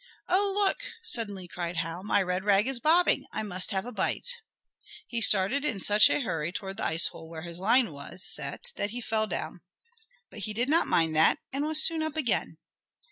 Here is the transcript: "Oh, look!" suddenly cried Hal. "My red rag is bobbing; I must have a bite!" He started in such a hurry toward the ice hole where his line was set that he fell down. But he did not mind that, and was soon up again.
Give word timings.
"Oh, 0.27 0.51
look!" 0.55 0.79
suddenly 1.03 1.47
cried 1.47 1.77
Hal. 1.77 2.01
"My 2.03 2.23
red 2.23 2.43
rag 2.43 2.65
is 2.67 2.79
bobbing; 2.79 3.27
I 3.31 3.43
must 3.43 3.69
have 3.69 3.85
a 3.85 3.91
bite!" 3.91 4.33
He 5.05 5.21
started 5.21 5.63
in 5.63 5.79
such 5.79 6.09
a 6.09 6.21
hurry 6.21 6.51
toward 6.51 6.77
the 6.77 6.85
ice 6.87 7.09
hole 7.09 7.29
where 7.29 7.43
his 7.43 7.59
line 7.59 7.91
was 7.91 8.23
set 8.25 8.71
that 8.77 8.89
he 8.89 8.99
fell 8.99 9.27
down. 9.27 9.61
But 10.31 10.39
he 10.39 10.53
did 10.53 10.69
not 10.69 10.87
mind 10.87 11.15
that, 11.15 11.37
and 11.53 11.65
was 11.67 11.83
soon 11.83 12.01
up 12.01 12.17
again. 12.17 12.57